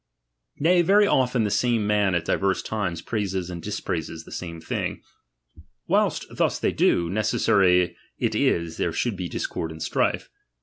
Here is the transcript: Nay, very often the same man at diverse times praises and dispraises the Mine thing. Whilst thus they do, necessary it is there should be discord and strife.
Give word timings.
Nay, 0.57 0.81
very 0.81 1.05
often 1.05 1.43
the 1.43 1.51
same 1.51 1.85
man 1.85 2.15
at 2.15 2.25
diverse 2.25 2.63
times 2.63 3.03
praises 3.03 3.51
and 3.51 3.61
dispraises 3.61 4.23
the 4.23 4.35
Mine 4.43 4.59
thing. 4.59 5.03
Whilst 5.85 6.25
thus 6.35 6.57
they 6.57 6.71
do, 6.71 7.07
necessary 7.07 7.95
it 8.17 8.33
is 8.33 8.77
there 8.77 8.93
should 8.93 9.15
be 9.15 9.29
discord 9.29 9.69
and 9.71 9.83
strife. 9.83 10.31